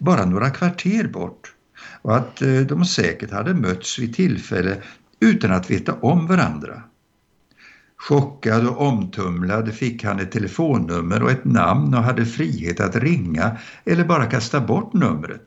bara 0.00 0.24
några 0.24 0.50
kvarter 0.50 1.08
bort 1.08 1.54
och 2.02 2.16
att 2.16 2.42
eh, 2.42 2.60
de 2.60 2.84
säkert 2.84 3.30
hade 3.30 3.54
mötts 3.54 3.98
vid 3.98 4.14
tillfälle 4.14 4.82
utan 5.20 5.52
att 5.52 5.70
veta 5.70 5.94
om 5.94 6.26
varandra. 6.26 6.82
Chockad 7.96 8.66
och 8.66 8.86
omtumlad 8.86 9.74
fick 9.74 10.04
han 10.04 10.20
ett 10.20 10.32
telefonnummer 10.32 11.22
och 11.22 11.30
ett 11.30 11.44
namn 11.44 11.94
och 11.94 12.02
hade 12.02 12.26
frihet 12.26 12.80
att 12.80 12.96
ringa 12.96 13.56
eller 13.84 14.04
bara 14.04 14.26
kasta 14.26 14.60
bort 14.60 14.92
numret. 14.92 15.44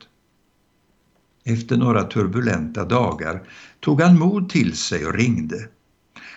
Efter 1.44 1.76
några 1.76 2.02
turbulenta 2.02 2.84
dagar 2.84 3.42
tog 3.80 4.00
han 4.00 4.18
mod 4.18 4.48
till 4.50 4.76
sig 4.76 5.06
och 5.06 5.14
ringde. 5.14 5.68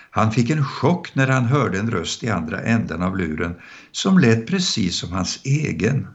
Han 0.10 0.32
fick 0.32 0.50
en 0.50 0.66
chock 0.66 1.16
när 1.16 1.28
han 1.28 1.46
hörde 1.46 1.80
en 1.80 1.92
röst 1.92 2.24
i 2.24 2.30
andra 2.30 2.62
änden 2.62 3.02
av 3.02 3.18
luren 3.18 3.56
som 3.92 4.20
lät 4.20 4.48
precis 4.48 4.96
som 4.96 5.12
hans 5.12 5.42
egen. 5.44 6.08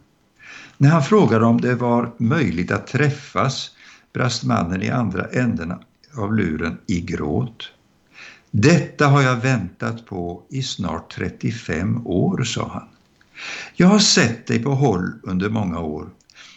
När 0.82 0.90
han 0.90 1.02
frågade 1.02 1.44
om 1.44 1.60
det 1.60 1.74
var 1.74 2.12
möjligt 2.18 2.70
att 2.70 2.86
träffas 2.86 3.70
brast 4.12 4.44
mannen 4.44 4.82
i 4.82 4.90
andra 4.90 5.24
änden 5.24 5.74
av 6.16 6.34
luren 6.34 6.78
i 6.86 7.00
gråt. 7.00 7.70
Detta 8.50 9.06
har 9.06 9.22
jag 9.22 9.36
väntat 9.36 10.06
på 10.06 10.42
i 10.50 10.62
snart 10.62 11.14
35 11.14 12.06
år, 12.06 12.44
sa 12.44 12.68
han. 12.68 12.88
Jag 13.76 13.88
har 13.88 13.98
sett 13.98 14.46
dig 14.46 14.62
på 14.62 14.70
håll 14.70 15.12
under 15.22 15.48
många 15.48 15.80
år. 15.80 16.10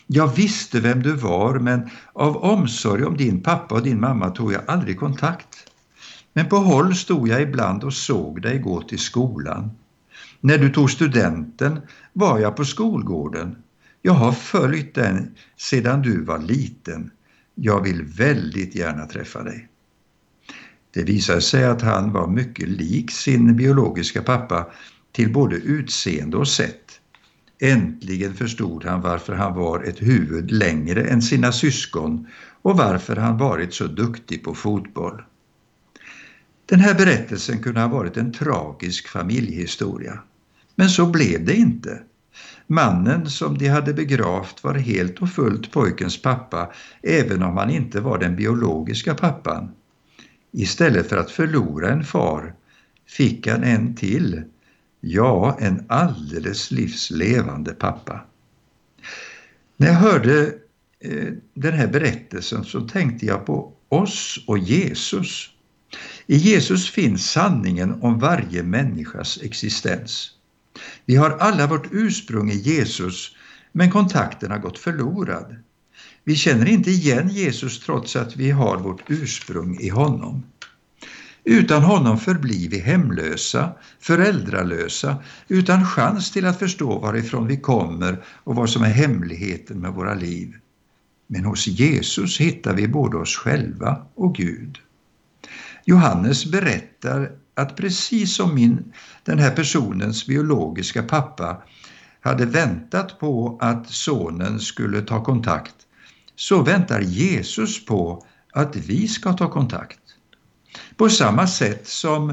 Jag 0.07 0.35
visste 0.35 0.79
vem 0.79 1.03
du 1.03 1.13
var 1.13 1.59
men 1.59 1.89
av 2.13 2.37
omsorg 2.37 3.03
om 3.03 3.17
din 3.17 3.43
pappa 3.43 3.75
och 3.75 3.83
din 3.83 3.99
mamma 3.99 4.29
tog 4.29 4.53
jag 4.53 4.61
aldrig 4.67 4.99
kontakt. 4.99 5.57
Men 6.33 6.49
på 6.49 6.57
håll 6.57 6.95
stod 6.95 7.27
jag 7.27 7.41
ibland 7.41 7.83
och 7.83 7.93
såg 7.93 8.41
dig 8.41 8.59
gå 8.59 8.81
till 8.81 8.99
skolan. 8.99 9.71
När 10.39 10.57
du 10.57 10.69
tog 10.69 10.91
studenten 10.91 11.79
var 12.13 12.39
jag 12.39 12.55
på 12.55 12.65
skolgården. 12.65 13.55
Jag 14.05 14.13
har 14.13 14.31
följt 14.31 14.95
den 14.95 15.35
sedan 15.57 16.01
du 16.01 16.23
var 16.23 16.39
liten. 16.39 17.11
Jag 17.55 17.81
vill 17.81 18.03
väldigt 18.03 18.75
gärna 18.75 19.05
träffa 19.05 19.43
dig. 19.43 19.67
Det 20.93 21.03
visade 21.03 21.41
sig 21.41 21.65
att 21.65 21.81
han 21.81 22.13
var 22.13 22.27
mycket 22.27 22.69
lik 22.69 23.11
sin 23.11 23.57
biologiska 23.57 24.21
pappa 24.21 24.71
till 25.11 25.33
både 25.33 25.55
utseende 25.55 26.37
och 26.37 26.47
sätt. 26.47 26.99
Äntligen 27.59 28.33
förstod 28.33 28.83
han 28.83 29.01
varför 29.01 29.33
han 29.33 29.53
var 29.55 29.83
ett 29.83 30.01
huvud 30.01 30.51
längre 30.51 31.03
än 31.03 31.21
sina 31.21 31.51
syskon 31.51 32.27
och 32.61 32.77
varför 32.77 33.15
han 33.15 33.37
varit 33.37 33.73
så 33.73 33.87
duktig 33.87 34.43
på 34.43 34.55
fotboll. 34.55 35.23
Den 36.65 36.79
här 36.79 36.93
berättelsen 36.93 37.59
kunde 37.59 37.81
ha 37.81 37.87
varit 37.87 38.17
en 38.17 38.33
tragisk 38.33 39.07
familjehistoria. 39.07 40.19
Men 40.75 40.89
så 40.89 41.05
blev 41.05 41.45
det 41.45 41.55
inte. 41.55 41.99
Mannen 42.67 43.29
som 43.29 43.57
de 43.57 43.67
hade 43.67 43.93
begravt 43.93 44.63
var 44.63 44.73
helt 44.73 45.21
och 45.21 45.29
fullt 45.29 45.71
pojkens 45.71 46.21
pappa 46.21 46.73
även 47.03 47.43
om 47.43 47.57
han 47.57 47.69
inte 47.69 47.99
var 48.01 48.17
den 48.17 48.35
biologiska 48.35 49.15
pappan. 49.15 49.71
Istället 50.51 51.09
för 51.09 51.17
att 51.17 51.31
förlora 51.31 51.89
en 51.89 52.03
far 52.03 52.55
fick 53.07 53.47
han 53.47 53.63
en 53.63 53.95
till, 53.95 54.43
ja 54.99 55.57
en 55.59 55.85
alldeles 55.87 56.71
livslevande 56.71 57.73
pappa. 57.73 58.21
När 59.77 59.87
jag 59.87 59.93
hörde 59.93 60.53
eh, 60.99 61.33
den 61.53 61.73
här 61.73 61.87
berättelsen 61.87 62.63
så 62.63 62.81
tänkte 62.81 63.25
jag 63.25 63.45
på 63.45 63.73
oss 63.89 64.43
och 64.47 64.57
Jesus. 64.57 65.49
I 66.27 66.35
Jesus 66.35 66.89
finns 66.89 67.31
sanningen 67.31 68.01
om 68.01 68.19
varje 68.19 68.63
människas 68.63 69.39
existens. 69.43 70.34
Vi 71.05 71.15
har 71.15 71.29
alla 71.29 71.67
vårt 71.67 71.87
ursprung 71.91 72.51
i 72.51 72.55
Jesus, 72.55 73.35
men 73.71 73.91
kontakten 73.91 74.51
har 74.51 74.59
gått 74.59 74.79
förlorad. 74.79 75.55
Vi 76.23 76.35
känner 76.35 76.65
inte 76.65 76.91
igen 76.91 77.29
Jesus 77.29 77.79
trots 77.79 78.15
att 78.15 78.35
vi 78.35 78.51
har 78.51 78.77
vårt 78.77 79.01
ursprung 79.07 79.79
i 79.79 79.89
honom. 79.89 80.43
Utan 81.43 81.83
honom 81.83 82.19
förblir 82.19 82.69
vi 82.69 82.79
hemlösa, 82.79 83.71
föräldralösa, 83.99 85.23
utan 85.47 85.85
chans 85.85 86.31
till 86.31 86.45
att 86.45 86.59
förstå 86.59 86.99
varifrån 86.99 87.47
vi 87.47 87.57
kommer 87.57 88.23
och 88.43 88.55
vad 88.55 88.69
som 88.69 88.83
är 88.83 88.89
hemligheten 88.89 89.79
med 89.81 89.91
våra 89.91 90.13
liv. 90.13 90.53
Men 91.27 91.45
hos 91.45 91.67
Jesus 91.67 92.39
hittar 92.39 92.73
vi 92.73 92.87
både 92.87 93.17
oss 93.17 93.35
själva 93.35 94.05
och 94.15 94.35
Gud. 94.35 94.77
Johannes 95.85 96.45
berättar 96.45 97.31
att 97.55 97.75
precis 97.75 98.35
som 98.35 98.55
min, 98.55 98.93
den 99.23 99.39
här 99.39 99.51
personens 99.51 100.27
biologiska 100.27 101.03
pappa 101.03 101.61
hade 102.21 102.45
väntat 102.45 103.19
på 103.19 103.57
att 103.61 103.89
sonen 103.89 104.59
skulle 104.59 105.01
ta 105.01 105.23
kontakt 105.23 105.75
så 106.35 106.61
väntar 106.61 107.01
Jesus 107.01 107.85
på 107.85 108.25
att 108.53 108.75
vi 108.75 109.07
ska 109.07 109.33
ta 109.33 109.51
kontakt. 109.51 109.99
På 110.97 111.09
samma 111.09 111.47
sätt 111.47 111.87
som 111.87 112.29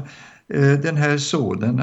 eh, 0.53 0.73
den 0.81 0.97
här 0.97 1.17
sonen, 1.17 1.79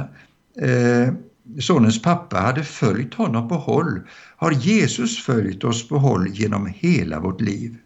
eh, 0.61 1.15
sonens 1.61 2.03
pappa 2.03 2.37
hade 2.37 2.65
följt 2.65 3.15
honom 3.15 3.49
på 3.49 3.55
håll 3.55 4.01
har 4.37 4.53
Jesus 4.53 5.25
följt 5.25 5.65
oss 5.65 5.89
på 5.89 5.99
håll 5.99 6.29
genom 6.29 6.67
hela 6.67 7.21
vårt 7.21 7.41
liv. 7.41 7.77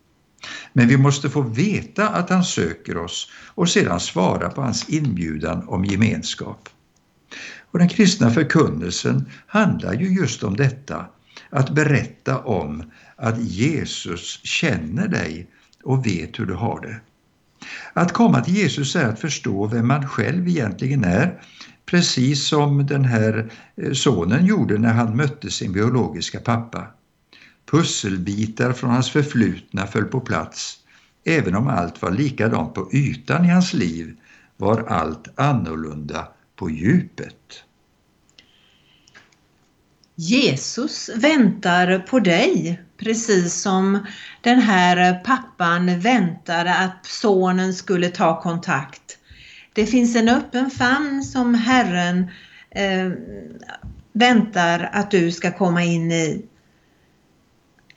Men 0.73 0.89
vi 0.89 0.97
måste 0.97 1.31
få 1.31 1.43
veta 1.43 2.09
att 2.09 2.31
han 2.31 2.45
söker 2.45 2.97
oss 2.97 3.31
och 3.47 3.69
sedan 3.69 4.01
svara 4.01 4.51
på 4.51 4.63
hans 4.63 4.89
inbjudan 4.89 5.69
om 5.69 5.85
gemenskap. 5.85 6.69
Och 7.71 7.79
den 7.79 7.89
kristna 7.89 8.31
förkunnelsen 8.31 9.29
handlar 9.47 9.93
ju 9.93 10.15
just 10.15 10.43
om 10.43 10.57
detta, 10.57 11.07
att 11.51 11.71
berätta 11.71 12.39
om 12.39 12.83
att 13.17 13.39
Jesus 13.39 14.41
känner 14.45 15.09
dig 15.09 15.47
och 15.83 16.07
vet 16.07 16.39
hur 16.39 16.47
du 16.47 16.55
har 16.55 16.81
det. 16.81 17.01
Att 17.93 18.13
komma 18.13 18.41
till 18.41 18.55
Jesus 18.55 18.97
är 18.97 19.09
att 19.09 19.21
förstå 19.21 19.67
vem 19.67 19.89
man 19.89 20.09
själv 20.09 20.49
egentligen 20.49 21.05
är, 21.05 21.41
precis 21.87 22.49
som 22.49 22.87
den 22.87 23.05
här 23.05 23.51
eh, 23.77 23.93
sonen 23.93 24.47
gjorde 24.47 24.79
när 24.79 24.93
han 24.93 25.17
mötte 25.17 25.51
sin 25.51 25.73
biologiska 25.73 26.41
pappa. 26.41 26.87
Pusselbitar 27.71 28.73
från 28.73 28.91
hans 28.91 29.11
förflutna 29.11 29.87
föll 29.87 30.05
på 30.05 30.21
plats. 30.21 30.79
Även 31.25 31.55
om 31.55 31.69
allt 31.69 32.03
var 32.03 32.11
likadant 32.11 32.75
på 32.75 32.91
ytan 32.93 33.45
i 33.45 33.49
hans 33.49 33.73
liv 33.73 34.17
var 34.57 34.83
allt 34.89 35.39
annorlunda 35.39 36.29
på 36.57 36.71
djupet. 36.71 37.65
Jesus 40.17 41.11
väntar 41.17 41.99
på 41.99 42.21
dig, 42.21 42.83
precis 42.97 43.55
som 43.55 44.07
den 44.41 44.61
här 44.61 45.15
pappan 45.25 46.01
väntade 46.01 46.75
att 46.75 47.07
sonen 47.07 47.75
skulle 47.75 48.09
ta 48.09 48.41
kontakt. 48.41 49.19
Det 49.73 49.87
finns 49.87 50.17
en 50.17 50.29
öppen 50.29 50.71
famn 50.71 51.25
som 51.25 51.55
Herren 51.55 52.31
eh, 52.71 53.11
väntar 54.13 54.91
att 54.93 55.11
du 55.11 55.33
ska 55.33 55.53
komma 55.53 55.85
in 55.85 56.13
i. 56.13 56.47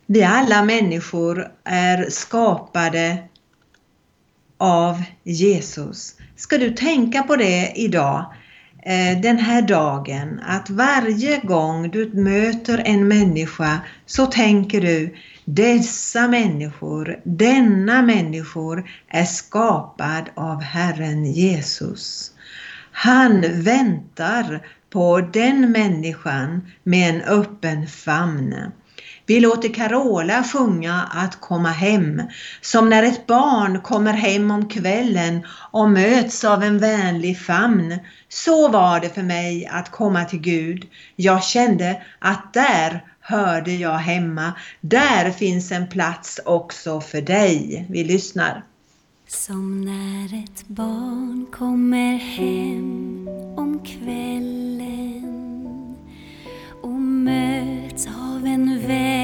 Vi 0.10 0.24
alla 0.24 0.63
människor 0.63 1.48
är 1.63 2.10
skapade 2.10 3.24
av 4.58 5.04
Jesus. 5.24 6.15
Ska 6.36 6.58
du 6.58 6.72
tänka 6.72 7.24
på 7.24 7.36
det 7.36 7.74
idag? 7.76 8.34
Eh, 8.84 9.22
den 9.22 9.38
här 9.38 9.62
dagen 9.62 10.39
att 10.48 10.70
varje 10.70 11.38
gång 11.39 11.89
du 11.89 12.10
möter 12.13 12.82
en 12.86 13.08
människa 13.08 13.80
så 14.06 14.26
tänker 14.26 14.82
du 14.82 15.15
dessa 15.46 16.28
människor, 16.28 17.20
denna 17.24 18.02
människor 18.02 18.89
är 19.08 19.26
skapad 19.26 20.30
av 20.36 20.62
Herren 20.62 21.26
Jesus. 21.26 22.32
Han 22.91 23.41
väntar 23.41 24.67
på 24.89 25.22
den 25.22 25.72
människan 25.72 26.72
med 26.84 27.10
en 27.10 27.22
öppen 27.22 27.88
famn. 27.88 28.56
Vi 29.28 29.40
låter 29.40 29.74
Carola 29.74 30.44
sjunga 30.44 31.10
att 31.12 31.42
komma 31.42 31.70
hem, 31.70 32.22
som 32.62 32.90
när 32.90 33.04
ett 33.04 33.28
barn 33.28 33.82
kommer 33.82 34.13
hem 34.13 34.52
om 34.52 34.70
kvällen 34.70 35.46
och 35.72 35.90
möts 35.90 36.44
av 36.44 36.63
en 36.63 36.80
vänlig 36.80 37.40
famn. 37.40 38.00
Så 38.30 38.70
var 38.70 39.00
det 39.00 39.10
för 39.10 39.24
mig 39.24 39.70
att 39.72 39.92
komma 39.92 40.26
till 40.26 40.40
Gud. 40.40 40.88
Jag 41.16 41.44
kände 41.44 42.02
att 42.20 42.54
där 42.54 43.04
hörde 43.20 43.72
jag 43.72 43.98
hemma. 43.98 44.54
Där 44.82 45.32
finns 45.32 45.72
en 45.72 45.88
plats 45.88 46.40
också 46.46 47.02
för 47.02 47.22
dig. 47.22 47.86
Vi 47.90 48.04
lyssnar. 48.04 48.63
Som 49.28 49.82
när 49.82 50.44
ett 50.44 50.68
barn 50.68 51.48
kommer 51.52 52.18
hem 52.18 53.28
om 53.58 53.80
kvällen 53.86 55.28
och 56.82 56.90
möts 56.90 58.08
av 58.08 58.46
en 58.46 58.88
vän 58.88 59.16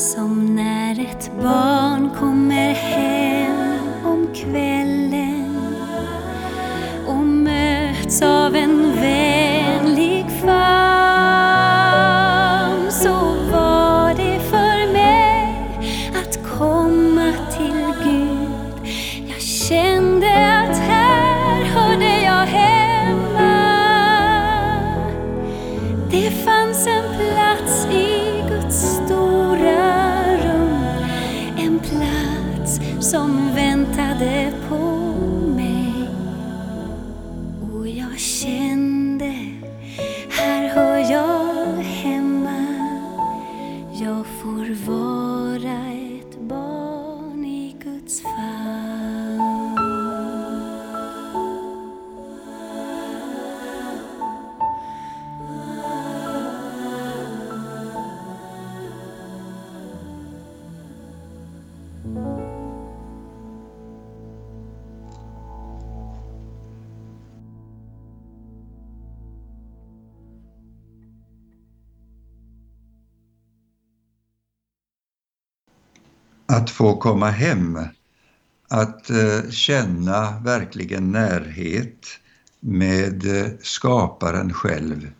Som 0.00 0.54
när 0.54 1.00
ett 1.00 1.30
barn 1.42 2.10
kommer. 2.18 2.49
Att 76.50 76.70
få 76.70 76.96
komma 76.96 77.30
hem, 77.30 77.78
att 78.68 79.10
eh, 79.10 79.50
känna 79.50 80.40
verkligen 80.40 81.12
närhet 81.12 82.06
med 82.60 83.36
eh, 83.36 83.50
skaparen 83.60 84.52
själv. 84.52 85.10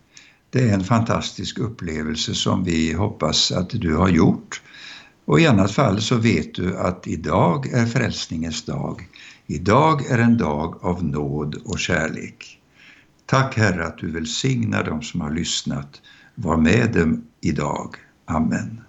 Det 0.49 0.69
är 0.69 0.73
en 0.73 0.83
fantastisk 0.83 1.59
upplevelse 1.59 2.35
som 2.35 2.63
vi 2.63 2.93
hoppas 2.93 3.51
att 3.51 3.69
du 3.69 3.95
har 3.95 4.09
gjort. 4.09 4.61
Och 5.25 5.39
i 5.39 5.47
annat 5.47 5.71
fall 5.71 6.01
så 6.01 6.15
vet 6.15 6.55
du 6.55 6.77
att 6.77 7.07
idag 7.07 7.67
är 7.73 7.85
frälsningens 7.85 8.65
dag. 8.65 9.07
Idag 9.47 10.05
är 10.11 10.17
en 10.17 10.37
dag 10.37 10.85
av 10.85 11.03
nåd 11.03 11.55
och 11.65 11.79
kärlek. 11.79 12.59
Tack 13.25 13.57
Herre 13.57 13.87
att 13.87 13.97
du 13.97 14.11
välsignar 14.11 14.83
dem 14.83 15.01
som 15.01 15.21
har 15.21 15.31
lyssnat. 15.31 16.01
Var 16.35 16.57
med 16.57 16.93
dem 16.93 17.23
idag. 17.41 17.95
Amen. 18.25 18.81